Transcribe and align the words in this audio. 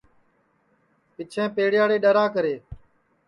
پِچھیں 1.15 1.49
پیڑے 1.55 1.77
یاڑے 1.79 1.97
ڈؔراکرے 2.03 2.53